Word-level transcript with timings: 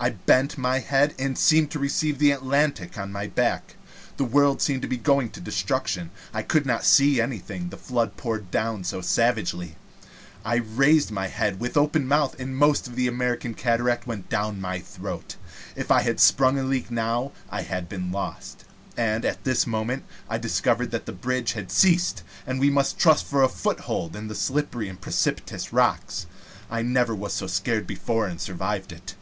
I 0.00 0.10
bent 0.10 0.58
my 0.58 0.80
head, 0.80 1.14
and 1.16 1.38
seemed 1.38 1.70
to 1.70 1.78
receive 1.78 2.18
the 2.18 2.32
Atlantic 2.32 2.98
on 2.98 3.12
my 3.12 3.28
back. 3.28 3.76
The 4.16 4.24
world 4.24 4.60
seemed 4.60 5.04
going 5.04 5.30
to 5.30 5.40
destruction. 5.40 6.10
I 6.34 6.42
could 6.42 6.66
not 6.66 6.82
see 6.84 7.20
anything, 7.20 7.68
the 7.68 7.76
flood 7.76 8.16
poured 8.16 8.50
down 8.50 8.82
savagely. 8.82 9.76
I 10.44 10.56
raised 10.56 11.12
my 11.12 11.28
head, 11.28 11.60
with 11.60 11.76
open 11.76 12.08
mouth, 12.08 12.34
and 12.40 12.50
the 12.50 12.56
most 12.56 12.88
of 12.88 12.96
the 12.96 13.06
American 13.06 13.54
cataract 13.54 14.08
went 14.08 14.28
down 14.28 14.60
my 14.60 14.80
throat. 14.80 15.36
If 15.76 15.92
I 15.92 16.02
had 16.02 16.18
sprung 16.18 16.58
a 16.58 16.64
leak 16.64 16.90
now 16.90 17.30
I 17.48 17.62
had 17.62 17.88
been 17.88 18.10
lost. 18.10 18.64
And 18.96 19.24
at 19.24 19.44
this 19.44 19.68
moment 19.68 20.02
I 20.28 20.36
discovered 20.38 20.90
that 20.90 21.06
the 21.06 21.12
bridge 21.12 21.52
had 21.52 21.70
ceased, 21.70 22.24
and 22.44 22.58
we 22.58 22.70
must 22.70 22.98
trust 22.98 23.24
for 23.24 23.44
a 23.44 23.48
foothold 23.48 24.14
to 24.14 24.20
the 24.22 24.34
slippery 24.34 24.88
and 24.88 25.00
precipitous 25.00 25.72
rocks. 25.72 26.26
I 26.68 26.82
never 26.82 27.14
was 27.14 27.34
so 27.34 27.46
scared 27.46 27.86
before 27.86 28.26
and 28.26 28.40
survived 28.40 28.90
it. 28.90 29.14